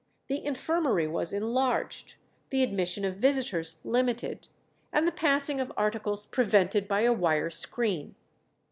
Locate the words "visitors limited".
3.17-4.47